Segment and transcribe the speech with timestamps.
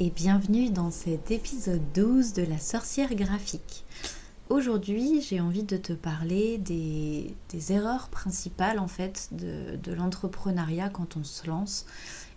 [0.00, 3.84] et bienvenue dans cet épisode 12 de la sorcière graphique.
[4.48, 7.34] Aujourd'hui j'ai envie de te parler des,
[7.70, 11.86] erreurs principales en fait de, l'entrepreneuriat quand on se lance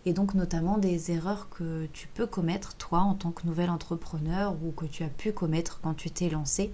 [0.05, 4.55] et donc notamment des erreurs que tu peux commettre toi en tant que nouvel entrepreneur
[4.63, 6.71] ou que tu as pu commettre quand tu t'es lancé.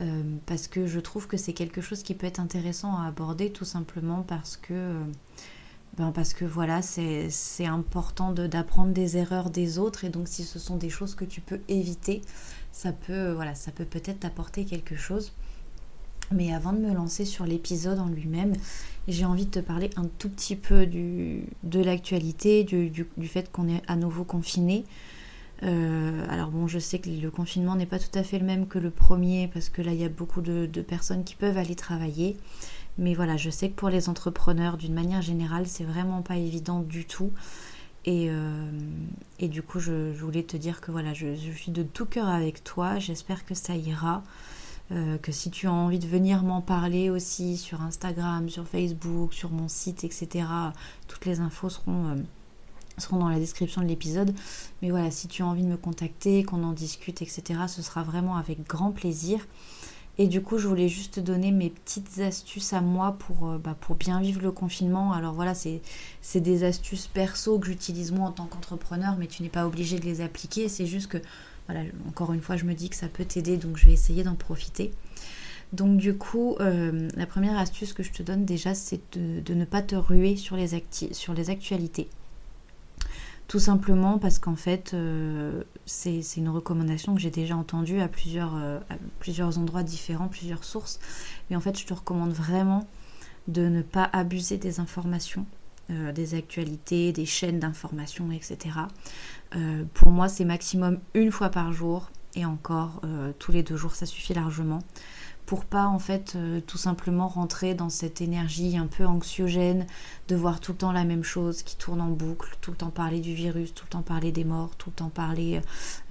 [0.00, 3.50] Euh, parce que je trouve que c'est quelque chose qui peut être intéressant à aborder
[3.52, 5.04] tout simplement parce que, euh,
[5.96, 10.58] ben parce que voilà, c'est important d'apprendre des erreurs des autres et donc si ce
[10.58, 12.22] sont des choses que tu peux éviter,
[12.72, 15.32] ça peut voilà, ça peut peut-être t'apporter quelque chose.
[16.32, 18.52] Mais avant de me lancer sur l'épisode en lui-même,
[19.08, 23.26] j'ai envie de te parler un tout petit peu du, de l'actualité, du, du, du,
[23.26, 24.84] fait qu'on est à nouveau confiné.
[25.62, 28.66] Euh, alors bon, je sais que le confinement n'est pas tout à fait le même
[28.66, 31.74] que le premier parce que là, il y a beaucoup de, personnes qui peuvent aller
[31.74, 32.36] travailler.
[32.98, 36.80] Mais voilà, je sais que pour les entrepreneurs, d'une manière générale, c'est vraiment pas évident
[36.80, 37.32] du tout.
[38.04, 38.70] Et, euh,
[39.40, 42.98] du coup, je, voulais te dire que voilà, je, suis de tout cœur avec toi.
[42.98, 44.22] J'espère que ça ira.
[44.92, 49.32] Euh, que si tu as envie de venir m'en parler aussi sur Instagram, sur Facebook,
[49.32, 50.46] sur mon site, etc.,
[51.06, 52.16] toutes les infos seront
[53.00, 54.34] seront dans la description de l'épisode.
[54.82, 58.02] Mais voilà, si tu as envie de me contacter, qu'on en discute, etc., ce sera
[58.02, 59.40] vraiment avec grand plaisir.
[60.18, 63.58] Et du coup, je voulais juste te donner mes petites astuces à moi pour, euh,
[63.58, 65.12] bah, bien vivre le confinement.
[65.12, 65.80] Alors voilà, c'est
[66.34, 70.04] des astuces perso que j'utilise moi en tant qu'entrepreneur, mais tu n'es pas obligé de
[70.04, 70.68] les appliquer.
[70.68, 71.18] C'est juste que,
[71.66, 74.22] voilà, encore une fois, je me dis que ça peut t'aider, donc je vais essayer
[74.22, 74.92] d'en profiter.
[75.72, 79.64] Donc du coup, euh, la première astuce que je te donne déjà, c'est de, ne
[79.64, 80.74] pas te ruer sur les
[81.50, 82.08] actualités.
[83.50, 88.54] Tout simplement parce qu'en fait, euh, c'est une recommandation que j'ai déjà entendue à plusieurs,
[88.54, 88.78] euh,
[89.56, 91.00] endroits différents, plusieurs sources.
[91.50, 92.86] Mais en fait, je te recommande vraiment
[93.48, 95.46] de ne pas abuser des informations,
[95.90, 98.58] euh, des actualités, des chaînes d'informations, etc.
[99.94, 102.12] pour moi, c'est maximum une fois par jour.
[102.36, 103.02] Et encore,
[103.40, 104.78] tous les deux jours, ça suffit largement
[105.50, 109.84] pour pas en fait euh, tout simplement rentrer dans cette énergie un peu anxiogène
[110.28, 112.90] de voir tout le temps la même chose qui tourne en boucle, tout le temps
[112.90, 115.60] parler du virus, tout le temps parler des morts, tout le temps parler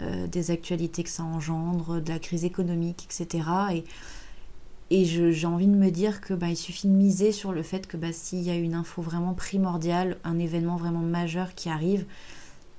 [0.01, 3.47] euh, des actualités que ça engendre, de la crise économique, etc.
[3.71, 3.85] Et,
[4.89, 7.95] et j'ai envie de me dire que bah, suffit de miser sur le fait que
[7.95, 12.05] bah, s'il y a une info vraiment primordiale, un événement vraiment majeur qui arrive,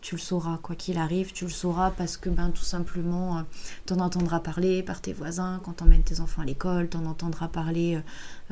[0.01, 3.43] tu le sauras, quoi qu'il arrive, tu le sauras parce que ben tout simplement euh,
[3.87, 7.97] t'en entendras parler par tes voisins quand t'emmènes tes enfants à l'école, t'en entendras parler,
[7.97, 8.01] euh,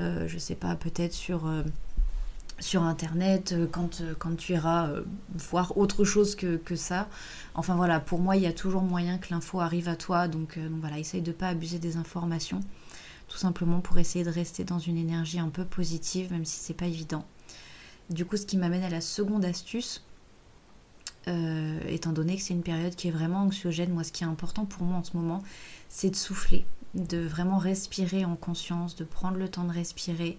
[0.00, 1.44] euh, je sais pas, peut-être sur,
[2.74, 4.90] internet quand, quand tu iras
[5.34, 7.08] voir autre chose que, ça.
[7.54, 10.58] Enfin voilà, pour moi il y a toujours moyen que l'info arrive à toi, donc,
[10.58, 12.60] donc voilà, essaye de pas abuser des informations,
[13.28, 16.74] tout simplement pour essayer de rester dans une énergie un peu positive, même si c'est
[16.74, 17.24] pas évident.
[18.10, 20.02] Du coup, ce qui m'amène à la seconde astuce,
[21.26, 23.92] euh, étant donné que c'est une période qui est vraiment anxiogène.
[23.92, 25.42] Moi, ce qui est important pour moi en ce moment,
[25.88, 26.64] c'est de souffler,
[26.94, 30.38] de vraiment respirer en conscience, de prendre le temps de respirer.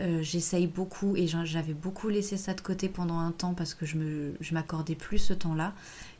[0.00, 3.84] Euh, j'essaye beaucoup et j'avais beaucoup laissé ça de côté pendant un temps parce que
[3.84, 5.72] je ne m'accordais plus ce temps-là.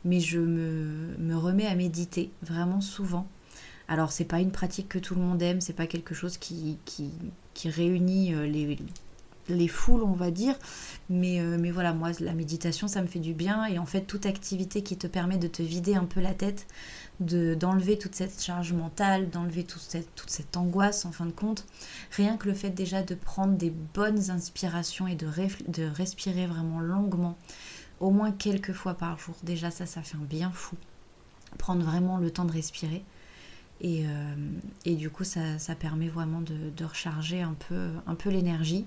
[0.05, 3.27] Mais je me, remets à méditer vraiment souvent.
[3.87, 6.77] Alors, c'est pas une pratique que tout le monde aime, c'est pas quelque chose qui,
[6.85, 7.11] qui,
[7.53, 8.77] qui réunit euh, les,
[9.49, 10.55] les foules, on va dire.
[11.09, 13.65] Mais, euh, mais voilà, moi, la méditation, ça me fait du bien.
[13.65, 16.67] Et en fait, toute activité qui te permet de te vider un peu la tête,
[17.19, 21.65] d'enlever toute cette charge mentale, d'enlever toute cette, angoisse, en fin de compte,
[22.11, 25.27] rien que le fait déjà de prendre des bonnes inspirations et de,
[25.67, 27.37] de respirer vraiment longuement,
[27.99, 30.77] au moins quelques fois par jour, déjà ça, ça fait un bien fou.
[31.57, 33.03] Prendre vraiment le temps de respirer.
[33.81, 38.29] Et, euh, du coup, ça, ça permet vraiment de, de, recharger un peu, un peu
[38.29, 38.85] l'énergie.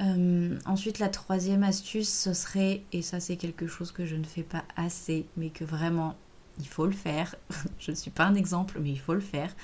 [0.00, 4.24] Euh, ensuite, la troisième astuce, ce serait, et ça c'est quelque chose que je ne
[4.24, 6.16] fais pas assez, mais que vraiment
[6.58, 7.34] il faut le faire.
[7.78, 9.54] je ne suis pas un exemple, mais il faut le faire.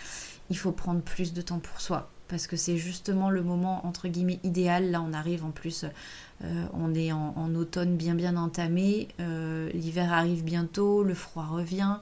[0.50, 2.10] Il faut prendre plus de temps pour soi.
[2.32, 4.90] Parce que c'est justement le moment entre guillemets idéal.
[4.90, 5.84] Là, on arrive en plus,
[6.42, 9.08] euh, on est en, automne bien bien entamé.
[9.20, 11.98] Euh, l'hiver arrive bientôt, le froid revient.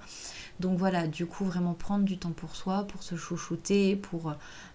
[0.60, 4.32] Donc voilà, du coup, vraiment prendre du temps pour soi, pour se chouchouter, pour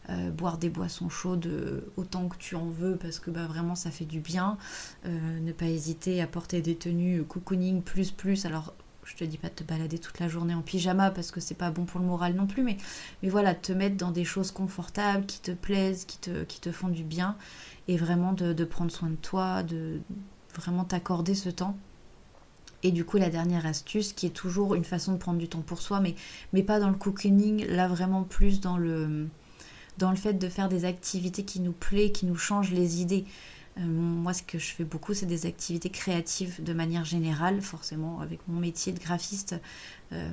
[0.10, 3.92] euh, boire des boissons chaudes autant que tu en veux, parce que bah, vraiment ça
[3.92, 4.58] fait du bien.
[5.06, 8.46] Ne pas hésiter à porter des tenues cocooning plus plus.
[8.46, 8.74] Alors,
[9.06, 11.56] je te dis pas de te balader toute la journée en pyjama parce que c'est
[11.56, 12.78] pas bon pour le moral non plus, mais,
[13.24, 16.72] mais voilà, te mettre dans des choses confortables, qui te plaisent, qui te, qui te
[16.72, 17.38] font du bien,
[17.88, 20.02] et vraiment de, prendre soin de toi, de
[20.56, 21.78] vraiment t'accorder ce temps
[22.84, 25.62] et du coup, la dernière astuce, qui est toujours une façon de prendre du temps
[25.62, 26.02] pour soi,
[26.54, 29.28] mais, pas dans le cocooning, là vraiment plus dans le,
[29.98, 33.26] dans le fait de faire des activités qui nous plaisent, qui nous changent les idées.
[33.78, 37.62] Euh, moi, ce que je fais beaucoup, c'est des activités créatives de manière générale.
[37.62, 39.56] Forcément, avec mon métier de graphiste,
[40.14, 40.32] euh,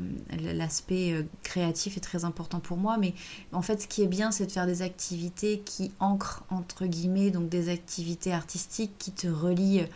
[0.54, 2.98] l'aspect euh, créatif est très important pour moi.
[2.98, 3.14] Mais
[3.52, 7.30] en fait, ce qui est bien, c'est de faire des activités qui ancrent, entre guillemets,
[7.30, 9.86] donc des activités artistiques qui te relient.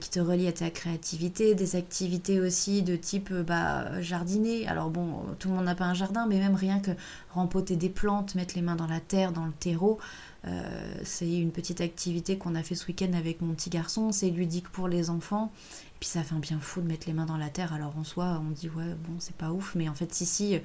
[0.00, 4.68] Qui te relient à ta créativité, des activités aussi de type bah, jardiner.
[4.68, 6.90] Alors bon, tout le monde n'a pas un jardin, mais même rien que
[7.30, 9.98] rempoter des plantes, mettre les mains dans la terre, dans le terreau,
[10.44, 14.12] euh, c'est une petite activité qu'on a fait ce week-end avec mon petit garçon.
[14.12, 15.52] C'est ludique pour les enfants.
[15.60, 17.72] Et puis ça fait un bien fou de mettre les mains dans la terre.
[17.72, 19.74] Alors en soi, on dit ouais, bon, c'est pas ouf.
[19.74, 20.58] Mais en fait, si, si,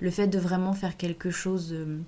[0.00, 1.98] le fait de vraiment faire quelque chose euh,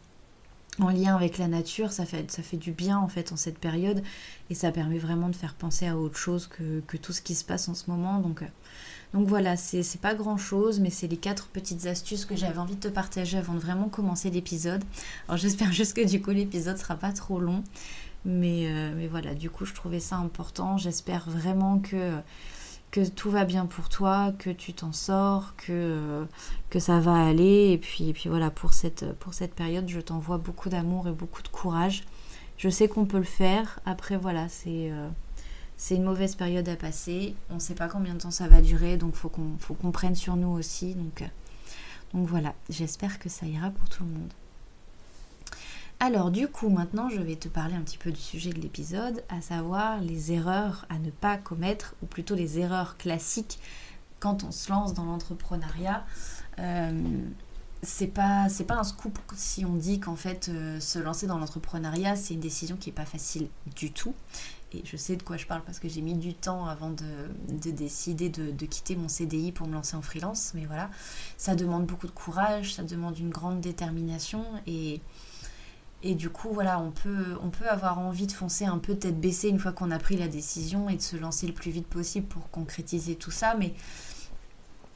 [0.81, 4.03] en lien avec la nature, ça fait, du bien en fait en cette période.
[4.51, 7.35] Et ça permet vraiment de faire penser à autre chose que, que tout ce qui
[7.35, 8.19] se passe en ce moment.
[8.21, 8.43] Donc.
[8.43, 8.47] Euh,
[9.15, 12.75] donc voilà, c'est pas grand chose, mais c'est les quatre petites astuces que j'avais envie
[12.75, 14.83] de te partager avant de vraiment commencer l'épisode.
[15.29, 17.63] Alors j'espère juste que du coup l'épisode sera pas trop long.
[18.27, 20.77] Mais, euh, mais voilà, du coup je trouvais ça important.
[20.77, 22.17] J'espère vraiment que,
[22.97, 26.27] que tout va bien pour toi, que tu t'en sors, que,
[26.71, 27.71] que ça va aller.
[27.73, 31.13] Et puis, et puis voilà, pour cette, pour cette période, je t'envoie beaucoup d'amour et
[31.13, 32.05] beaucoup de courage.
[32.57, 33.81] Je sais qu'on peut le faire.
[33.85, 34.91] Après voilà, c'est...
[34.91, 35.09] Euh,
[35.91, 37.35] une mauvaise période à passer.
[37.51, 39.93] On ne sait pas combien de temps ça va durer, donc faut qu'on faut qu'on
[39.93, 40.95] prenne sur nous aussi.
[40.95, 41.27] Donc, euh,
[42.15, 44.33] donc voilà, j'espère que ça ira pour tout le monde.
[45.99, 49.25] Alors du coup, maintenant, je vais te parler un petit peu du sujet de l'épisode,
[49.31, 53.59] à savoir les erreurs à ne pas commettre, ou plutôt les erreurs classiques
[54.21, 56.05] quand on se lance dans l'entrepreneuriat.
[56.59, 57.03] Euh,
[57.83, 62.33] c'est pas un scoop si on dit qu'en fait euh, se lancer dans l'entrepreneuriat c'est
[62.33, 64.15] une décision qui est pas facile du tout
[64.73, 67.71] et je sais de quoi je parle parce que j'ai mis du temps avant de,
[67.71, 70.53] décider de, quitter mon CDI pour me lancer en freelance.
[70.55, 70.91] Mais voilà,
[71.37, 75.01] ça demande beaucoup de courage, ça demande une grande détermination et,
[76.03, 79.19] et du coup, voilà, on peut, on peut avoir envie de foncer un peu tête
[79.19, 81.87] baissée une fois qu'on a pris la décision et de se lancer le plus vite
[81.87, 83.55] possible pour concrétiser tout ça.
[83.59, 83.75] Mais,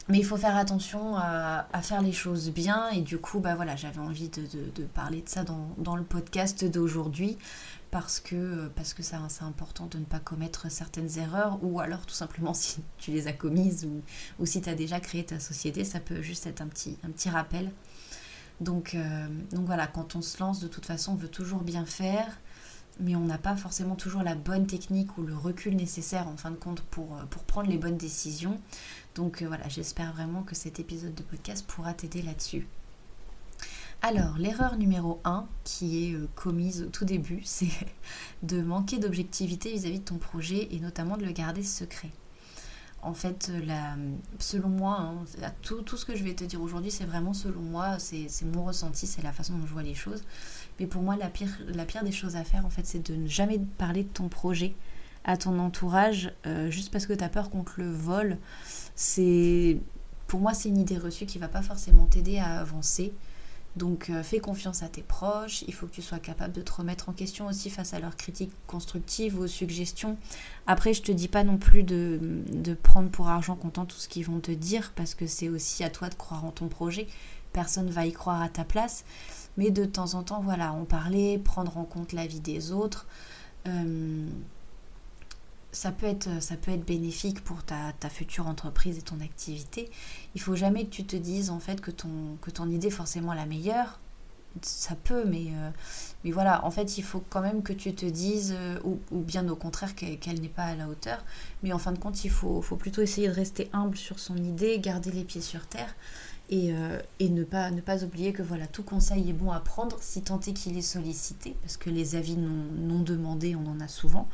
[0.07, 2.89] mais il faut faire attention à, faire les choses bien.
[2.89, 6.65] Et du coup, bah voilà, j'avais envie de, parler de ça dans, dans le podcast
[6.65, 7.37] d'aujourd'hui
[7.89, 12.13] parce que parce que c'est important de ne pas commettre certaines erreurs ou alors tout
[12.13, 14.01] simplement si tu les as commises ou,
[14.39, 17.09] ou si tu as déjà créé ta société, ça peut juste être un petit, un
[17.09, 17.71] petit rappel.
[18.61, 21.85] Donc, euh, donc voilà, quand on se lance, de toute façon, on veut toujours bien
[21.85, 22.39] faire,
[22.99, 26.51] mais on n'a pas forcément toujours la bonne technique ou le recul nécessaire en fin
[26.51, 28.61] de compte pour, pour prendre les bonnes décisions.
[29.15, 32.67] Donc euh, voilà, j'espère vraiment que cet épisode de podcast pourra t'aider là-dessus.
[34.03, 37.71] Alors, l'erreur numéro 1 qui est euh, commise au tout début, c'est
[38.43, 42.11] de manquer d'objectivité vis-à-vis de ton projet et notamment de le garder secret.
[43.03, 43.95] En fait, la,
[44.37, 47.97] selon moi, hein, tout, ce que je vais te dire aujourd'hui, c'est vraiment selon moi,
[47.97, 50.23] c'est mon ressenti, c'est la façon dont je vois les choses.
[50.79, 53.15] Mais pour moi, la pire, la pire des choses à faire, en fait, c'est de
[53.15, 54.75] ne jamais parler de ton projet
[55.23, 58.37] à ton entourage euh, juste parce que tu as peur qu'on te le vole.
[58.95, 59.79] C'est,
[60.27, 63.13] pour moi, c'est une idée reçue qui va pas forcément t'aider à avancer.
[63.77, 66.71] Donc euh, fais confiance à tes proches, il faut que tu sois capable de te
[66.73, 70.17] remettre en question aussi face à leurs critiques constructives ou aux suggestions.
[70.67, 72.19] Après, je te dis pas non plus de,
[72.83, 75.89] prendre pour argent comptant tout ce qu'ils vont te dire, parce que c'est aussi à
[75.89, 77.07] toi de croire en ton projet.
[77.53, 79.05] Personne va y croire à ta place.
[79.57, 83.05] Mais de temps en temps, voilà, en parler, prendre en compte l'avis des autres.
[83.67, 84.25] Euh,
[85.71, 89.89] ça peut être, ça peut être bénéfique pour ta, future entreprise et ton activité.
[90.35, 92.91] Il faut jamais que tu te dises en fait que ton, que ton idée est
[92.91, 93.99] forcément la meilleure.
[94.61, 95.69] Ça peut, mais, euh,
[96.25, 99.47] mais voilà, en fait, il faut quand même que tu te dises, euh, ou, bien
[99.47, 101.23] au contraire qu'elle n'est pas à la hauteur.
[101.63, 104.35] Mais en fin de compte, il faut, faut plutôt essayer de rester humble sur son
[104.35, 105.95] idée, garder les pieds sur terre
[106.51, 109.61] et, euh, et, ne, pas, ne pas oublier que voilà, tout conseil est bon à
[109.61, 113.65] prendre si tant est qu'il est sollicité, parce que les avis non, non demandés, on
[113.67, 114.27] en a souvent.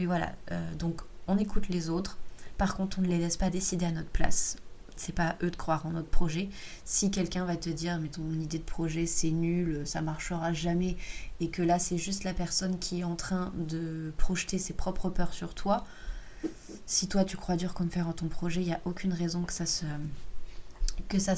[0.00, 2.16] Mais voilà, euh, donc on écoute les autres.
[2.56, 4.56] Par contre, on ne les laisse pas décider à notre place.
[4.96, 6.48] C'est pas à eux de croire en notre projet.
[6.86, 10.96] Si quelqu'un va te dire mais ton idée de projet c'est nul, ça marchera jamais,
[11.38, 15.10] et que là c'est juste la personne qui est en train de projeter ses propres
[15.10, 15.84] peurs sur toi,
[16.86, 19.42] si toi tu crois dur comme faire en ton projet, il n'y a aucune raison
[19.42, 19.84] que ça se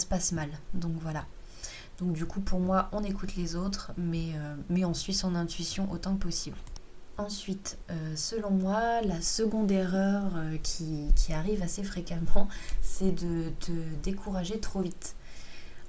[0.07, 0.51] passe mal.
[0.75, 1.27] Donc voilà.
[1.99, 5.35] Donc du coup pour moi on écoute les autres, mais, euh, mais on suit son
[5.35, 6.57] intuition autant que possible.
[7.19, 12.49] Ensuite, euh, selon moi, la seconde erreur euh, qui, arrive assez fréquemment,
[12.81, 15.15] c'est de te décourager trop vite.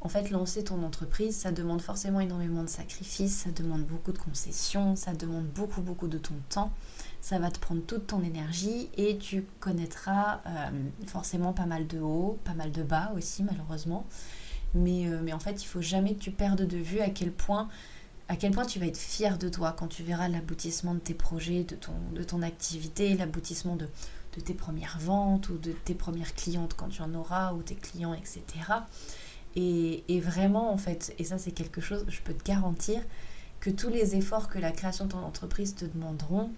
[0.01, 4.17] En fait, lancer ton entreprise, ça demande forcément énormément de sacrifices, ça demande beaucoup de
[4.17, 6.73] concessions, ça demande beaucoup, beaucoup de ton temps.
[7.21, 10.71] Ça va te prendre toute ton énergie et tu connaîtras euh,
[11.07, 14.05] forcément pas mal de hauts, pas mal de bas aussi, malheureusement.
[14.73, 17.69] Mais, mais en fait, il faut jamais que tu perdes de vue à quel point
[18.29, 21.13] à quel point tu vas être fier de toi quand tu verras l'aboutissement de tes
[21.13, 23.87] projets, de ton, de ton activité, l'aboutissement de,
[24.35, 27.75] de tes premières ventes ou de tes premières clientes quand tu en auras, ou tes
[27.75, 28.43] clients, etc.
[29.55, 33.01] Et, et vraiment, en fait, et ça c'est quelque chose, je peux te garantir
[33.59, 36.49] que tous les efforts que la création de ton entreprise te demanderont,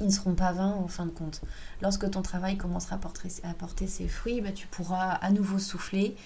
[0.00, 1.40] ils ne seront pas vains en fin de compte.
[1.82, 5.58] Lorsque ton travail commencera à porter, à porter ses fruits, bah, tu pourras à nouveau
[5.58, 6.16] souffler.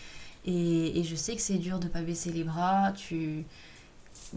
[0.44, 2.92] Et, et je sais que c'est dur de ne pas baisser les bras.
[2.92, 3.44] Tu,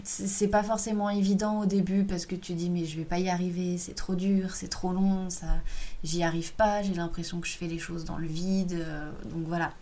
[0.03, 3.29] c'est pas forcément évident au début parce que tu dis mais je vais pas y
[3.29, 5.47] arriver, c'est trop dur, c'est trop long, ça
[6.03, 8.73] j'y arrive pas, j'ai l'impression que je fais les choses dans le vide.
[8.73, 9.73] Euh, donc voilà.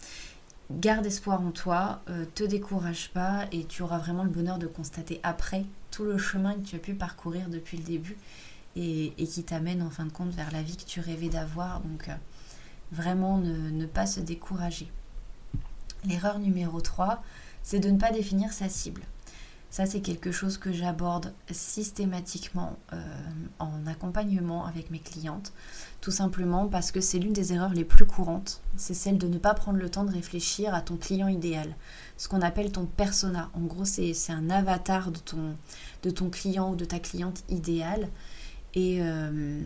[0.71, 4.67] Garde espoir en toi, euh, te décourage pas et tu auras vraiment le bonheur de
[4.67, 8.17] constater après tout le chemin que tu as pu parcourir depuis le début
[8.75, 11.81] et, qui t'amène en fin de compte vers la vie que tu rêvais d'avoir.
[11.81, 12.15] Donc euh,
[12.91, 14.87] vraiment ne, ne pas se décourager.
[16.05, 17.23] L'erreur numéro 3,
[17.61, 19.01] c'est de ne pas définir sa cible.
[19.73, 22.97] Ça, c'est quelque chose que j'aborde systématiquement euh,
[23.57, 25.51] en accompagnement avec mes clientes,
[25.99, 28.61] tout simplement parce que c'est l'une des erreurs les plus courantes.
[28.77, 31.75] C'est celle de ne pas prendre le temps de réfléchir à ton client idéal,
[32.17, 33.49] ce qu'on appelle ton persona.
[33.55, 38.09] En gros, c'est un avatar de ton, client ou de ta cliente idéale.
[38.75, 39.59] Et, euh,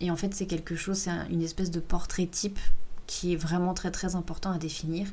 [0.00, 2.58] et en fait, c'est quelque chose, c'est une espèce de portrait type
[3.06, 5.06] qui est vraiment très très important à définir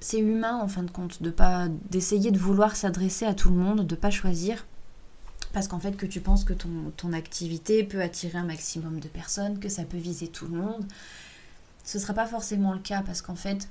[0.00, 3.56] c'est humain en fin de compte de pas d'essayer de vouloir s'adresser à tout le
[3.56, 4.64] monde, de pas choisir
[5.52, 9.58] parce qu'en fait que tu penses que ton, activité peut attirer un maximum de personnes,
[9.58, 10.84] que ça peut viser tout le monde.
[11.84, 13.68] Ce sera pas forcément le cas parce qu'en fait,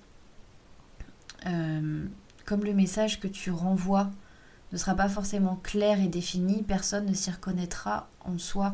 [1.46, 2.06] euh,
[2.46, 4.10] comme le message que tu renvoies
[4.72, 8.74] ne sera pas forcément clair et défini, personne ne s'y reconnaîtra en soi.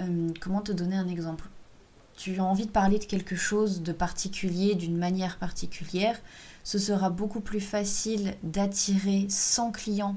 [0.00, 1.44] Euh, comment te donner un exemple?
[2.16, 6.18] Tu as envie de parler de quelque chose de particulier, d'une manière particulière
[6.64, 10.16] ce sera beaucoup plus facile d'attirer 100 clients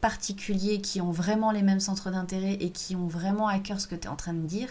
[0.00, 3.86] particuliers qui ont vraiment les mêmes centres d'intérêt et qui ont vraiment à cœur ce
[3.86, 4.68] que tu es en train de dire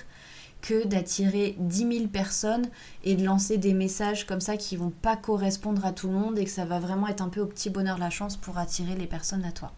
[0.61, 2.67] que d'attirer 10 000 personnes
[3.03, 6.39] et de lancer des messages comme ça qui vont pas correspondre à tout le monde
[6.39, 8.95] et que ça va vraiment être un peu au petit bonheur la chance pour attirer
[8.95, 9.73] les personnes à toi.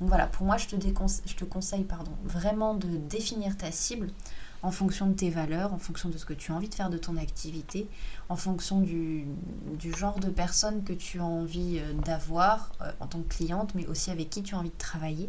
[0.00, 4.08] Donc voilà, pour moi, je te, je te conseille pardon, vraiment de définir ta cible
[4.62, 6.90] en fonction de tes valeurs, en fonction de ce que tu as envie de faire
[6.90, 7.88] de ton activité,
[8.28, 9.26] en fonction du,
[9.96, 13.86] genre de personne que tu as envie euh, d'avoir euh, en tant que cliente, mais
[13.86, 15.28] aussi avec qui tu as envie de travailler.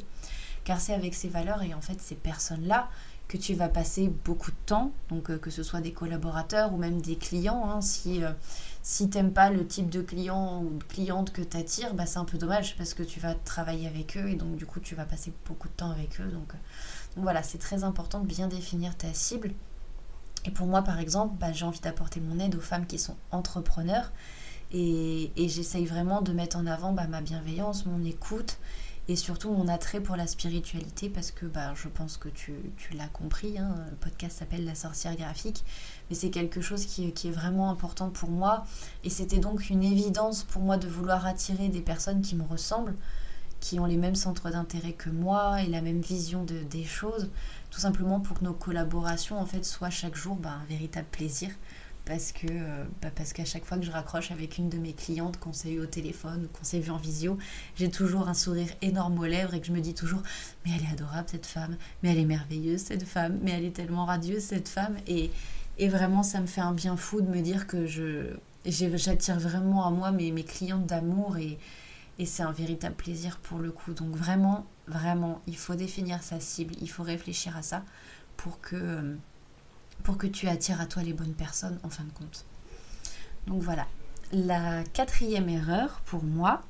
[0.64, 2.90] Car c'est avec ces valeurs et en fait ces personnes-là
[3.28, 6.78] que tu vas passer beaucoup de temps, donc euh, que ce soit des collaborateurs ou
[6.78, 7.70] même des clients.
[7.70, 7.82] Hein.
[7.82, 8.22] si
[8.82, 12.20] si t'aimes pas le type de client ou de cliente que tu attires, bah, c'est
[12.20, 14.96] un peu dommage parce que tu vas travailler avec eux et donc du coup tu
[14.96, 16.32] vas passer beaucoup de temps avec eux.
[16.32, 16.54] Donc
[17.18, 19.52] voilà, c'est très important de bien définir ta cible.
[20.46, 23.16] Et pour moi, par exemple, bah, j'ai envie d'apporter mon aide aux femmes qui sont
[23.32, 24.12] entrepreneurs.
[24.72, 28.58] Et, j'essaye vraiment de mettre en avant bah, ma bienveillance, mon écoute
[29.10, 32.54] et surtout mon attrait pour la spiritualité parce que bah, je pense que tu,
[32.94, 35.64] l'as compris, hein, le podcast s'appelle La sorcière graphique,
[36.10, 38.66] mais c'est quelque chose qui, qui, est vraiment important pour moi
[39.06, 42.96] et c'était donc une évidence pour moi de vouloir attirer des personnes qui me ressemblent
[43.68, 47.30] qui ont les mêmes centres d'intérêt que moi et la même vision de, des choses,
[47.70, 51.50] tout simplement pour que nos collaborations en fait soient chaque jour bah, un véritable plaisir.
[52.06, 54.94] Parce que euh, bah, parce qu'à chaque fois que je raccroche avec une de mes
[54.94, 57.38] clientes, qu'on au téléphone ou qu'on vu en visio,
[57.76, 60.24] j'ai toujours un sourire énorme aux lèvres et que je me dis toujours
[60.66, 63.76] mais elle est adorable cette femme, mais elle est merveilleuse cette femme, mais elle est
[63.76, 65.30] tellement radieuse cette femme et,
[65.78, 69.86] et vraiment ça me fait un bien fou de me dire que je j'attire vraiment
[69.86, 71.58] à moi mes, mes clientes d'amour et,
[72.20, 73.94] et c'est un véritable plaisir pour le coup.
[73.94, 77.84] Donc vraiment, vraiment, il faut définir sa cible, il faut réfléchir à ça
[78.38, 79.16] pour que,
[80.04, 82.46] pour que tu attires à toi les bonnes personnes en fin de compte.
[83.48, 83.88] Donc voilà.
[84.32, 86.62] La quatrième erreur pour moi,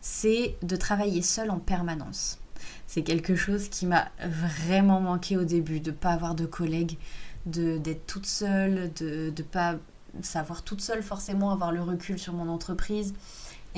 [0.00, 2.38] c'est de travailler seul en permanence.
[2.86, 6.98] C'est quelque chose qui m'a vraiment manqué au début, de ne pas avoir de collègues,
[7.46, 9.76] d'être toute seule, de ne pas
[10.22, 13.14] savoir toute seule forcément avoir le recul sur mon entreprise,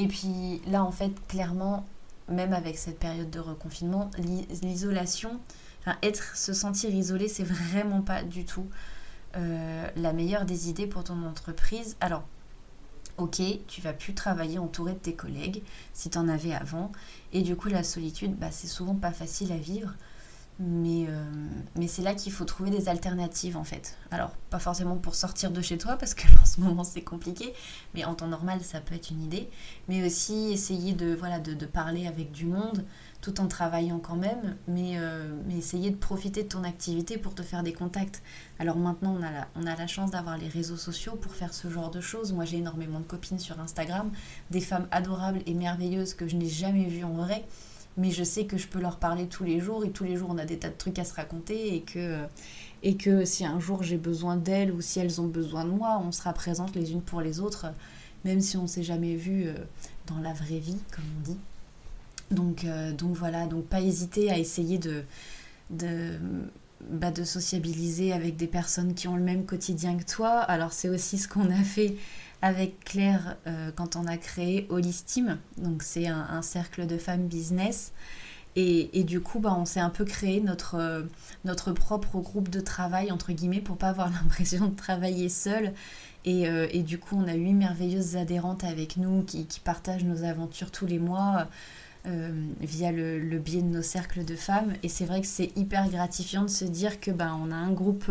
[0.00, 1.84] et puis là, en fait, clairement,
[2.26, 4.10] même avec cette période de reconfinement,
[4.62, 5.38] l'isolation,
[5.80, 8.66] enfin, être, se sentir isolé, c'est vraiment pas du tout
[9.36, 11.98] euh, la meilleure des idées pour ton entreprise.
[12.00, 12.22] Alors,
[13.18, 16.92] ok, tu vas plus travailler entouré de tes collègues si tu en avais avant.
[17.34, 19.92] Et du coup, la solitude, bah, c'est souvent pas facile à vivre.
[20.62, 21.24] Mais, euh,
[21.74, 23.96] mais c'est là qu'il faut trouver des alternatives en fait.
[24.10, 27.54] Alors, pas forcément pour sortir de chez toi, parce que en ce moment c'est compliqué,
[27.94, 29.48] mais en temps normal ça peut être une idée.
[29.88, 32.84] Mais aussi essayer de, voilà, de, parler avec du monde
[33.22, 37.34] tout en travaillant quand même, mais, euh, mais essayer de profiter de ton activité pour
[37.34, 38.22] te faire des contacts.
[38.58, 41.70] Alors maintenant on a on a la chance d'avoir les réseaux sociaux pour faire ce
[41.70, 42.34] genre de choses.
[42.34, 44.10] Moi j'ai énormément de copines sur Instagram,
[44.50, 47.46] des femmes adorables et merveilleuses que je n'ai jamais vues en vrai
[47.96, 50.30] mais je sais que je peux leur parler tous les jours et tous les jours
[50.30, 52.18] on a des tas de trucs à se raconter et que,
[52.82, 56.00] et que si un jour j'ai besoin d'elles ou si elles ont besoin de moi,
[56.04, 57.66] on sera présentes les unes pour les autres,
[58.24, 59.54] même si on ne s'est jamais vu euh,
[60.06, 61.38] dans la vraie vie, comme on dit.
[62.30, 65.02] Donc, euh, donc voilà, donc pas hésiter à essayer de,
[65.70, 66.18] de,
[66.88, 70.38] bah, de sociabiliser avec des personnes qui ont le même quotidien que toi.
[70.38, 71.96] Alors c'est aussi ce qu'on a fait
[72.42, 75.38] avec Claire euh, quand on a créé Holistime.
[75.58, 77.92] Donc c'est un, cercle de femmes business.
[78.56, 81.02] Et, du coup, bah, on s'est un peu créé notre, euh,
[81.44, 85.72] notre propre groupe de travail, entre guillemets, pour pas avoir l'impression de travailler seul.
[86.26, 90.72] Euh, et, du coup, on a huit merveilleuses adhérentes avec nous qui, partagent nos aventures
[90.72, 91.48] tous les mois.
[92.04, 96.42] via le, biais de nos cercles de femmes et c'est vrai que c'est hyper gratifiant
[96.42, 98.10] de se dire que ben on a un groupe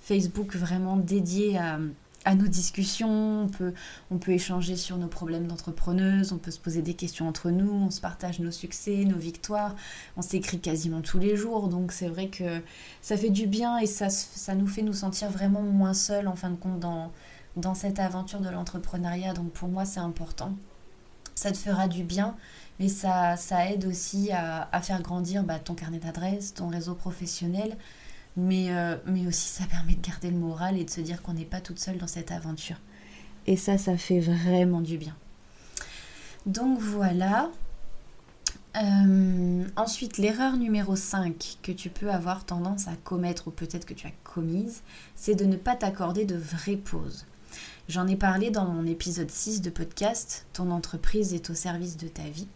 [0.00, 1.78] Facebook vraiment dédié à,
[2.26, 3.72] à nos discussions, on peut,
[4.10, 7.70] on peut échanger sur nos problèmes d'entrepreneuse, on peut se poser des questions entre nous,
[7.70, 9.76] on se partage nos succès, nos victoires,
[10.16, 12.60] on s'écrit quasiment tous les jours, donc c'est vrai que
[13.00, 16.34] ça fait du bien et ça, ça nous fait nous sentir vraiment moins seuls en
[16.34, 17.12] fin de compte dans,
[17.74, 20.52] cette aventure de l'entrepreneuriat, donc pour moi c'est important.
[21.36, 22.34] Ça te fera du bien,
[22.80, 27.76] mais ça, ça aide aussi à, faire grandir bah, ton carnet d'adresses, ton réseau professionnel,
[28.36, 31.34] mais, euh, mais aussi ça permet de garder le moral et de se dire qu'on
[31.34, 32.76] n'est pas toute seule dans cette aventure.
[33.46, 35.16] Et ça, ça fait vraiment du bien.
[36.46, 37.50] Donc voilà.
[38.76, 43.94] Euh, ensuite, l'erreur numéro 5 que tu peux avoir tendance à commettre ou peut-être que
[43.94, 44.82] tu as commise,
[45.14, 47.24] c'est de ne pas t'accorder de vraies pauses.
[47.88, 52.08] J'en ai parlé dans mon épisode 6 de podcast, Ton entreprise est au service de
[52.08, 52.48] ta vie.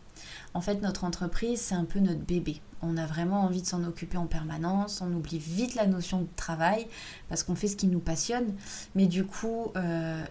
[0.55, 2.61] En fait, notre entreprise, c'est un peu notre bébé.
[2.83, 5.01] On a vraiment envie de s'en occuper en permanence.
[5.01, 6.87] On oublie vite la notion de travail
[7.29, 8.55] parce qu'on fait ce qui nous passionne.
[8.95, 10.23] Mais du coup, euh,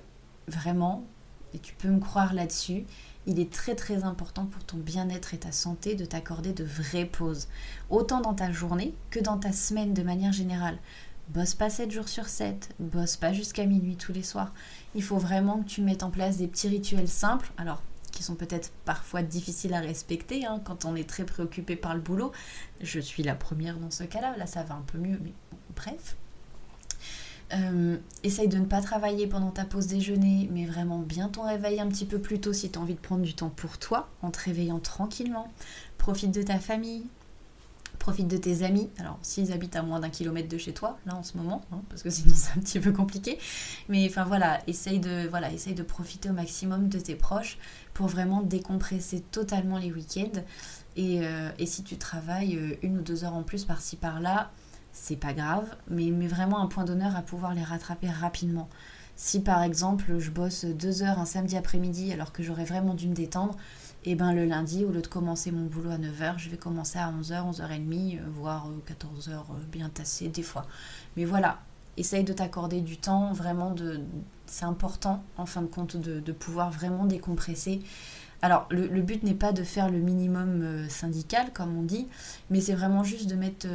[0.47, 1.05] vraiment,
[1.53, 2.85] et tu peux me croire là-dessus,
[3.27, 7.05] il est très très important pour ton bien-être et ta santé de t'accorder de vraies
[7.05, 7.47] pauses.
[7.89, 10.77] Autant dans ta journée que dans ta semaine de manière générale.
[11.29, 14.51] Bosse pas 7 jours sur 7, bosse pas jusqu'à minuit tous les soirs.
[14.95, 17.51] Il faut vraiment que tu mettes en place des petits rituels simples.
[17.57, 21.95] Alors, qui sont peut-être parfois difficiles à respecter hein, quand on est très préoccupé par
[21.95, 22.31] le boulot.
[22.81, 25.33] Je suis la première dans ce cas-là, là ça va un peu mieux, mais
[25.75, 26.15] bref.
[27.51, 31.79] Euh, essaye de ne pas travailler pendant ta pause déjeuner, mais vraiment bien ton réveil
[31.79, 34.07] un petit peu plus tôt si tu as envie de prendre du temps pour toi,
[34.21, 35.51] en te réveillant tranquillement.
[35.97, 37.07] Profite de ta famille,
[37.99, 38.89] profite de tes amis.
[38.97, 41.81] Alors, s'ils habitent à moins d'un kilomètre de chez toi, là en ce moment, hein,
[41.89, 43.37] parce que sinon c'est un petit peu compliqué.
[43.89, 47.57] Mais enfin voilà, essaye de, voilà, essaye de profiter au maximum de tes proches
[47.93, 50.41] pour vraiment décompresser totalement les week-ends.
[50.95, 54.51] Et, euh, si tu travailles euh, une ou deux heures en plus par-ci par-là,
[54.91, 58.69] c'est pas grave, mais mets vraiment un point d'honneur à pouvoir les rattraper rapidement.
[59.15, 63.07] Si par exemple je bosse deux heures un samedi après-midi alors que j'aurais vraiment dû
[63.07, 63.55] me détendre,
[64.05, 66.97] et ben le lundi, au lieu de commencer mon boulot à 9h, je vais commencer
[66.97, 70.65] à 11h, 11h30, voire 14h euh, euh, bien tassé des fois.
[71.17, 71.59] Mais voilà,
[71.97, 73.99] essaye de t'accorder du temps, vraiment de...
[74.45, 77.81] C'est important en fin de compte de, pouvoir vraiment décompresser.
[78.41, 82.07] Alors le, but n'est pas de faire le minimum euh, syndical comme on dit,
[82.49, 83.67] mais c'est vraiment juste de mettre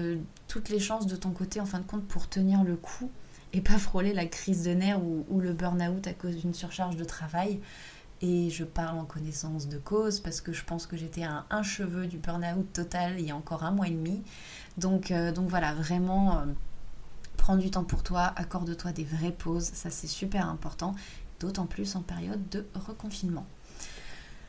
[0.49, 3.11] toutes les chances de ton côté en fin de compte pour tenir le coup
[3.53, 7.05] et pas frôler la crise de nerfs ou le burn-out à cause d'une surcharge de
[7.05, 7.61] travail.
[8.27, 11.63] Et je parle en connaissance de cause parce que je pense que j'étais à un
[11.63, 14.23] cheveu du burn-out total il y a encore un mois et demi.
[14.79, 16.45] Donc, euh, voilà, vraiment, euh,
[17.37, 20.95] prends du temps pour toi, accorde-toi des vraies pauses, ça c'est super important,
[21.39, 23.45] d'autant plus en période de reconfinement.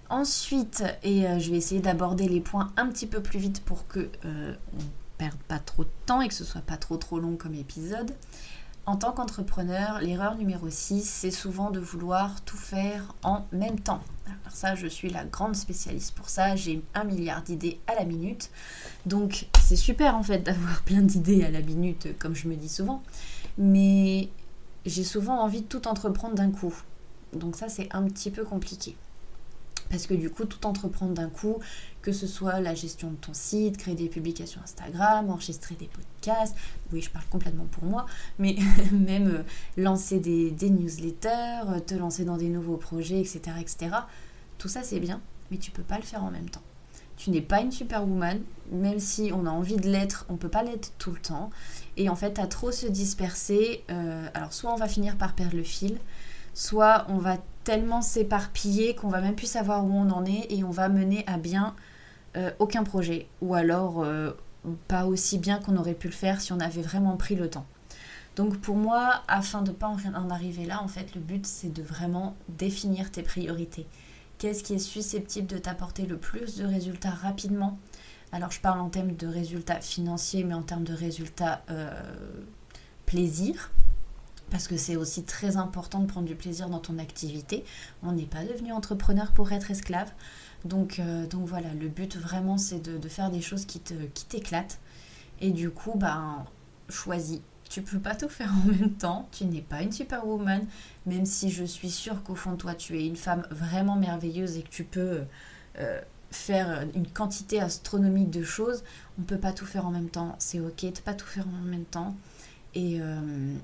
[0.10, 3.90] Ensuite, et euh, je vais essayer d'aborder les points un petit peu plus vite pour
[3.90, 4.84] que on
[5.18, 8.14] perde pas trop de temps et que ce soit pas trop trop long comme épisode.
[8.88, 14.02] En tant qu'entrepreneur, l'erreur numéro 6, c'est souvent de vouloir tout faire en même temps.
[14.28, 16.56] Alors ça, je suis la grande spécialiste pour ça.
[16.56, 18.52] J'ai un milliard d'idées à la minute.
[19.08, 22.69] Donc c'est super en fait d'avoir plein d'idées à la minute, comme je me dis
[22.69, 23.02] souvent.
[23.58, 24.30] Mais
[24.86, 26.76] j'ai souvent envie de tout entreprendre d'un coup.
[27.34, 28.95] Donc ça, c'est un petit peu compliqué.
[29.89, 31.58] Parce que du coup, tout entreprendre d'un coup,
[32.06, 36.56] que ce soit la gestion de ton site, créer des publications Instagram, enregistrer des podcasts,
[36.94, 38.06] oui, je parle complètement pour moi,
[38.38, 38.56] mais
[38.91, 39.44] même euh,
[39.76, 43.39] lancer des, newsletters, euh, te lancer dans des nouveaux projets, etc.
[43.60, 43.89] etc.
[44.60, 46.62] tout ça, c'est bien, mais tu peux pas le faire en même temps.
[47.18, 48.39] Tu n'es pas une superwoman,
[48.72, 51.50] même si on a envie de l'être, on peut pas l'être tout le temps.
[51.98, 55.56] Et en fait, à trop se disperser, euh, alors soit on va finir par perdre
[55.56, 55.98] le fil,
[56.54, 60.63] soit on va tellement s'éparpiller qu'on va même plus savoir où on en est et
[60.63, 61.74] on va mener à bien
[62.38, 63.28] euh, aucun projet.
[63.41, 64.32] Ou alors euh,
[64.88, 67.65] pas aussi bien qu'on aurait pu le faire si on avait vraiment pris le temps.
[68.36, 71.71] Donc pour moi, afin de ne pas en arriver là, en fait, le but c'est
[71.71, 73.88] de vraiment définir tes priorités.
[74.38, 77.78] Qu'est-ce qui est susceptible de t'apporter le plus de résultats rapidement?
[78.34, 81.89] Alors je parle en termes de résultats financiers, mais en termes de résultats euh,
[83.06, 83.71] plaisir.
[84.52, 87.63] Parce que c'est aussi très important de prendre du plaisir dans ton activité.
[88.04, 90.12] On n'est pas devenu entrepreneur pour être esclave.
[90.65, 94.80] Donc, euh, donc voilà, le but vraiment c'est de, faire des choses qui t'éclatent.
[95.38, 96.45] Qui et du coup, ben,
[96.89, 100.65] choisis tu peux pas tout faire en même temps, tu n'es pas une superwoman,
[101.06, 104.58] même si je suis sûre qu'au fond de toi tu es une femme vraiment merveilleuse
[104.58, 105.23] et que tu peux
[105.80, 106.01] euh,
[106.32, 108.84] faire une quantité astronomique de choses,
[109.17, 111.47] on ne peut pas tout faire en même temps, c'est ok de pas tout faire
[111.47, 112.15] en même temps.
[112.75, 113.56] Et, euh,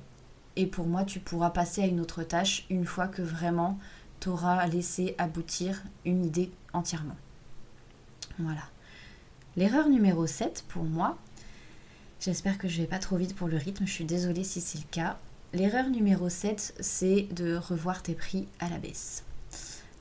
[0.56, 3.78] et pour moi, tu pourras passer à une autre tâche une fois que vraiment
[4.22, 7.18] tu auras laissé aboutir une idée entièrement.
[8.40, 8.64] Voilà.
[9.58, 11.18] L'erreur numéro 7 pour moi,
[12.22, 14.78] J'espère que je vais pas trop vite pour le rythme, je suis désolée si c'est
[14.78, 15.18] le cas.
[15.54, 19.24] L'erreur numéro 7, c'est de revoir tes prix à la baisse.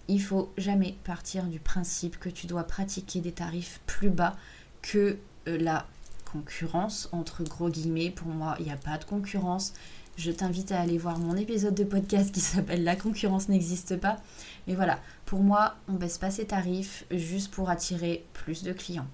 [0.07, 4.37] Il faut jamais partir du principe que tu dois pratiquer des tarifs plus bas
[4.83, 5.17] que
[5.49, 5.87] euh, la
[6.31, 8.11] concurrence, entre gros guillemets.
[8.11, 9.73] Pour moi, il n'y a pas de concurrence.
[10.21, 14.19] Je t'invite à aller voir mon épisode de podcast qui s'appelle La concurrence n'existe pas.
[14.67, 19.07] Mais voilà, pour moi, on baisse pas ses tarifs juste pour attirer plus de clients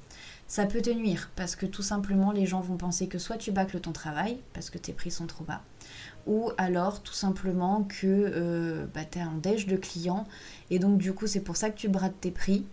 [0.48, 3.50] ça peut te nuire parce que tout simplement les gens vont penser que soit tu
[3.50, 5.62] bâcles ton travail parce que tes prix sont trop bas,
[6.26, 10.26] ou alors tout simplement que euh, bah, tu es en déj de clients
[10.70, 12.64] et donc du coup c'est pour ça que tu brades tes prix,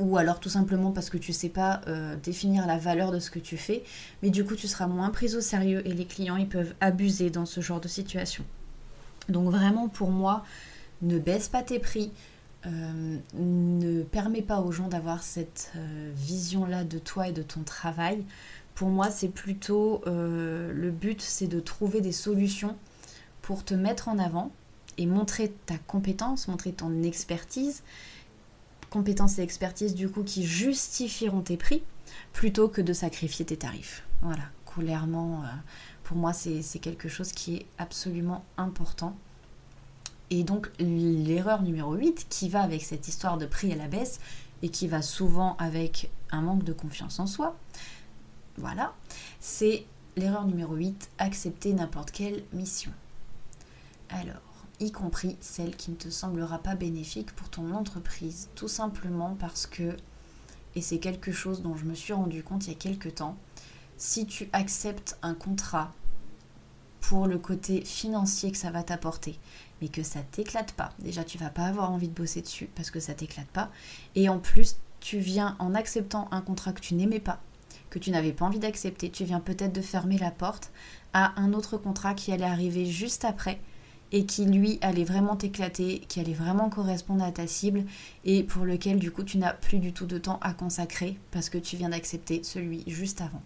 [0.00, 3.30] ou alors tout simplement parce que tu sais pas euh, définir la valeur de ce
[3.30, 3.84] que tu fais,
[4.22, 7.30] mais du coup tu seras moins prise au sérieux et les clients ils peuvent abuser
[7.30, 8.44] dans ce genre de situation.
[9.28, 10.44] Donc vraiment pour moi,
[11.02, 12.10] ne baisse pas tes prix,
[12.66, 17.62] euh, ne permet pas aux gens d'avoir cette euh, vision-là de toi et de ton
[17.62, 18.24] travail.
[18.74, 22.76] Pour moi, c'est plutôt le but, c'est de trouver des solutions
[23.42, 24.52] pour te mettre en avant
[24.96, 27.82] et montrer ta compétence, montrer ton expertise,
[28.90, 31.82] compétence et expertise du coup qui justifieront tes prix
[32.32, 34.04] plutôt que de sacrifier tes tarifs.
[34.22, 35.42] Voilà, clairement,
[36.04, 39.16] pour moi, c'est quelque chose qui est absolument important
[40.30, 44.20] et donc l'erreur numéro 8 qui va avec cette histoire de prix à la baisse
[44.62, 47.56] et qui va souvent avec un manque de confiance en soi,
[48.56, 48.94] voilà,
[49.40, 52.92] c'est l'erreur numéro 8, accepter n'importe quelle mission.
[54.10, 54.42] Alors,
[54.80, 59.66] y compris celle qui ne te semblera pas bénéfique pour ton entreprise, tout simplement parce
[59.66, 59.96] que,
[60.74, 63.36] et c'est quelque chose dont je me suis rendu compte il y a quelques temps,
[63.96, 65.92] si tu acceptes un contrat
[67.00, 69.38] pour le côté financier que ça va t'apporter,
[69.80, 70.92] mais que ça t'éclate pas.
[70.98, 73.70] Déjà, tu vas pas avoir envie de bosser dessus parce que ça t'éclate pas.
[74.14, 77.40] Et en plus, tu viens en acceptant un contrat que tu n'aimais pas,
[77.88, 80.70] que tu n'avais pas envie d'accepter, tu viens peut-être de fermer la porte
[81.12, 83.60] à un autre contrat qui allait arriver juste après
[84.12, 87.84] et qui lui allait vraiment t'éclater, qui allait vraiment correspondre à ta cible
[88.24, 91.48] et pour lequel du coup tu n'as plus du tout de temps à consacrer parce
[91.48, 93.42] que tu viens d'accepter celui juste avant.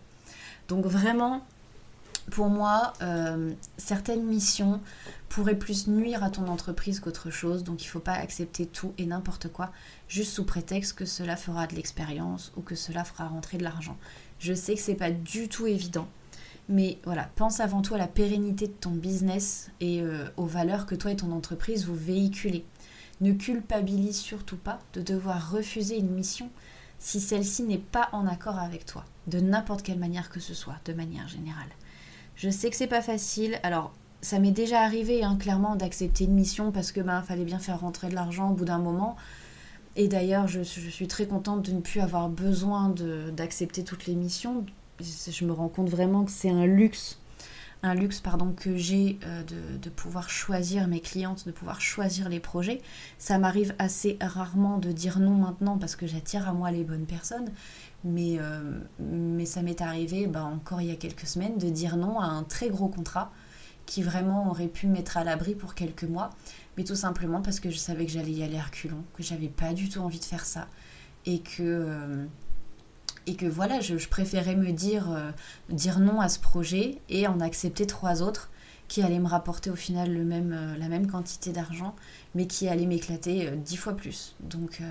[0.69, 1.43] Donc vraiment,
[2.31, 4.81] pour moi, euh, certaines missions
[5.29, 8.95] pourraient plus nuire à ton entreprise qu'autre chose, donc il ne faut pas accepter tout
[8.99, 9.71] et n'importe quoi,
[10.09, 13.97] juste sous prétexte que cela fera de l'expérience ou que cela fera rentrer de l'argent.
[14.39, 16.09] Je sais que c'est pas du tout évident,
[16.69, 20.87] mais voilà, pense avant tout à la pérennité de ton business et euh, aux valeurs
[20.87, 22.65] que toi et ton entreprise vous véhiculez.
[23.21, 26.51] Ne culpabilise surtout pas de devoir refuser une mission
[26.99, 30.77] si celle-ci n'est pas en accord avec toi, de n'importe quelle manière que ce soit,
[30.87, 31.69] de manière générale.
[32.37, 33.61] Je sais que c'est pas facile.
[33.63, 37.59] Alors, ça m'est déjà arrivé, hein, clairement, d'accepter une mission parce que ben, fallait bien
[37.59, 39.17] faire rentrer de l'argent au bout d'un moment.
[39.97, 42.93] Et d'ailleurs, je, suis très contente de ne plus avoir besoin
[43.37, 44.65] d'accepter toutes les missions.
[45.01, 47.19] Je me rends compte vraiment que c'est un luxe,
[47.83, 49.43] un luxe pardon, que j'ai euh,
[49.79, 52.81] de, pouvoir choisir mes clientes, de pouvoir choisir les projets.
[53.19, 57.07] Ça m'arrive assez rarement de dire non maintenant parce que j'attire à moi les bonnes
[57.07, 57.51] personnes.
[58.05, 61.97] Mais, euh, mais ça m'est arrivé bah, encore il y a quelques semaines de dire
[61.97, 63.33] non à un très gros contrat
[63.87, 66.31] qui vraiment aurait pu me mettre à l'abri pour quelques mois,
[66.77, 69.49] mais tout simplement parce que je savais que j'allais y aller à reculons, que j'avais
[69.49, 70.69] pas du tout envie de faire ça
[71.27, 72.25] et que, euh,
[73.27, 75.31] et que voilà, je, préférais me dire, euh,
[75.69, 78.51] dire non à ce projet et en accepter trois autres
[78.89, 81.97] qui allaient me rapporter au final même, la même quantité d'argent,
[82.35, 84.37] mais qui allaient m'éclater dix fois plus.
[84.41, 84.83] Donc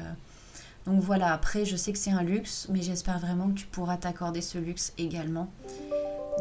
[0.88, 3.98] Donc voilà, après je sais que c'est un luxe, mais j'espère vraiment que tu pourras
[3.98, 5.48] t'accorder ce luxe également.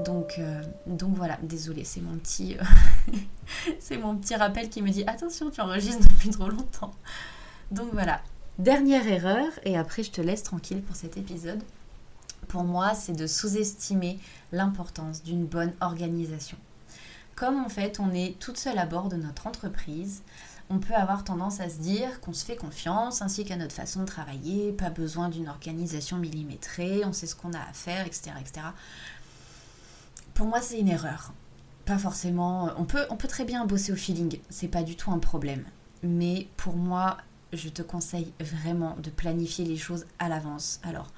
[0.05, 2.57] Donc, euh, donc voilà, désolé, c'est mon petit
[3.79, 6.95] c'est mon petit rappel qui me dit attention, tu enregistres depuis trop longtemps.
[7.71, 8.21] Donc voilà,
[8.59, 11.63] dernière erreur, et après je te laisse tranquille pour cet épisode.
[12.53, 14.19] Pour moi, c'est de sous-estimer
[14.53, 16.59] l'importance d'une bonne organisation.
[17.35, 20.23] Comme en fait on est toute seule à bord de notre entreprise,
[20.69, 24.01] on peut avoir tendance à se dire qu'on se fait confiance ainsi qu'à notre façon
[24.01, 28.37] de travailler, pas besoin d'une organisation millimétrée, on sait ce qu'on a à faire, etc.
[30.35, 31.33] Pour moi, c'est une erreur.
[31.87, 32.69] Pas forcément.
[32.77, 35.65] On peut, on peut très bien bosser au feeling, c'est pas du tout un problème.
[36.03, 37.17] Mais pour moi,
[37.55, 40.81] je te conseille vraiment de planifier les choses à l'avance.
[40.83, 41.11] Alors,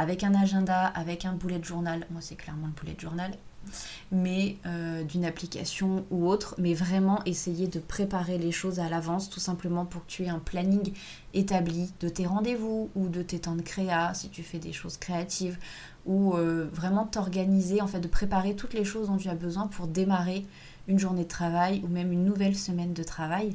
[0.00, 3.32] avec un agenda, avec un boulet de journal, moi c'est clairement le boulet de journal,
[4.10, 9.28] mais euh, d'une application ou autre, mais vraiment essayer de préparer les choses à l'avance,
[9.28, 10.94] tout simplement pour que tu aies un planning
[11.34, 14.96] établi de tes rendez-vous ou de tes temps de créa, si tu fais des choses
[14.96, 15.58] créatives,
[16.06, 19.66] ou euh, vraiment t'organiser, en fait, de préparer toutes les choses dont tu as besoin
[19.66, 20.46] pour démarrer
[20.88, 23.54] une journée de travail ou même une nouvelle semaine de travail.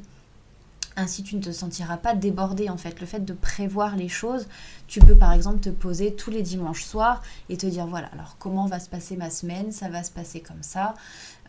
[0.97, 2.99] Ainsi, tu ne te sentiras pas débordé en fait.
[3.01, 4.47] Le fait de prévoir les choses,
[4.87, 8.37] tu peux par exemple te poser tous les dimanches soirs et te dire voilà, alors
[8.39, 9.71] comment va se passer ma semaine?
[9.71, 10.93] Ça va se passer comme ça.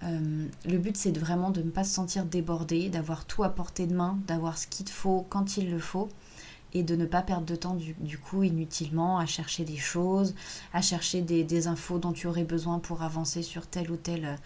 [0.03, 3.87] Euh, le but, c'est vraiment de ne pas se sentir débordé, d'avoir tout à portée
[3.87, 6.09] de main, d'avoir ce qu'il te faut quand il le faut
[6.75, 10.35] et de ne pas perdre de temps du, coup inutilement à chercher des choses,
[10.75, 14.39] à chercher des, des, infos dont tu aurais besoin pour avancer sur tel ou tel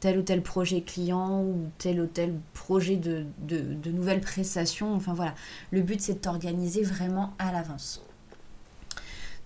[0.00, 4.94] tel ou tel projet client ou tel ou tel projet de, de, nouvelles prestations.
[4.94, 5.34] Enfin voilà,
[5.70, 8.02] le but c'est de t'organiser vraiment à l'avance.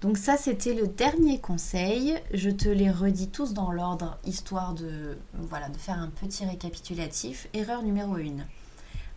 [0.01, 2.19] Donc ça c'était le dernier conseil.
[2.33, 7.49] Je te les redis tous dans l'ordre histoire de, voilà, de faire un petit récapitulatif.
[7.53, 8.21] Erreur numéro 1.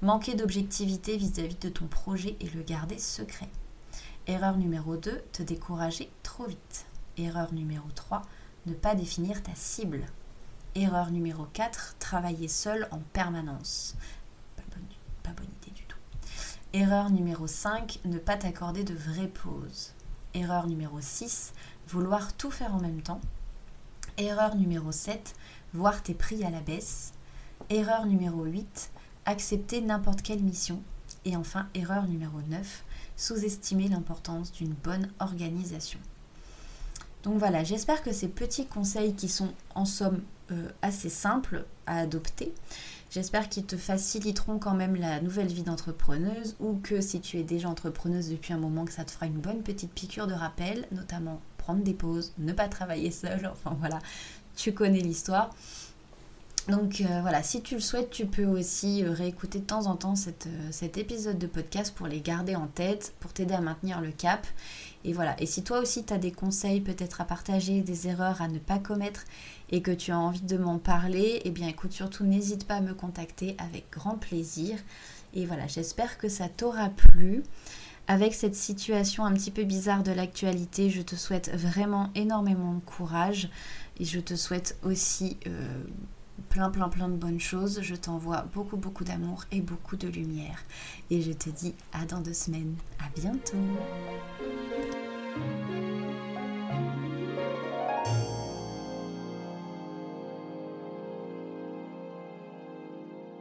[0.02, 3.48] Manquer d'objectivité vis-à-vis de ton projet et le garder secret.
[4.28, 5.22] Erreur numéro 2.
[5.32, 6.86] Te décourager trop vite.
[7.18, 8.22] Erreur numéro 3.
[8.66, 10.06] Ne pas définir ta cible.
[10.76, 13.96] Erreur numéro 4, travailler seul en permanence.
[14.56, 14.64] Pas
[15.30, 16.00] bonne, idée du tout.
[16.74, 19.94] Erreur numéro 5, ne pas t'accorder de vraies pauses.
[20.34, 21.54] Erreur numéro 6,
[21.88, 23.22] vouloir tout faire en même temps.
[24.18, 25.36] Erreur numéro 7,
[25.76, 27.14] voir tes prix à la baisse.
[27.70, 28.90] Erreur numéro 8,
[29.28, 30.82] accepter n'importe quelle mission.
[31.24, 32.84] Et enfin, erreur numéro 9,
[33.16, 36.00] sous-estimer l'importance d'une bonne organisation.
[37.22, 40.24] Donc voilà, j'espère que ces petits conseils qui sont en somme
[40.82, 42.54] assez simples à adopter,
[43.12, 47.44] j'espère qu'ils te faciliteront quand même la nouvelle vie d'entrepreneuse ou que si tu es
[47.44, 50.88] déjà entrepreneuse depuis un moment, que ça te fera une bonne petite piqûre de rappel,
[50.92, 54.00] notamment prendre des pauses, ne pas travailler seul, enfin voilà,
[54.56, 55.56] tu connais l'histoire.
[56.70, 59.96] Donc euh, voilà, si tu le souhaites, tu peux aussi euh, réécouter de temps en
[59.98, 64.12] temps cet épisode de podcast pour les garder en tête, pour t'aider à maintenir le
[64.12, 64.48] cap
[65.06, 68.42] et voilà, et si toi aussi tu as des conseils peut-être à partager, des erreurs
[68.42, 69.26] à ne pas commettre
[69.70, 72.82] et que tu as envie de m'en parler, eh bien écoute, surtout n'hésite pas à
[72.82, 74.78] me contacter avec grand plaisir.
[75.34, 77.44] Et voilà, j'espère que ça t'aura plu.
[78.08, 82.82] Avec cette situation un petit peu bizarre de l'actualité, je te souhaite vraiment énormément de
[82.82, 83.50] courage
[83.98, 85.84] et je te souhaite aussi euh,
[86.54, 87.82] plein plein plein de bonnes choses.
[87.82, 90.60] Je t'envoie beaucoup beaucoup d'amour et beaucoup de lumière.
[91.10, 92.76] Et je te dis à dans deux semaines.
[93.00, 93.58] À bientôt.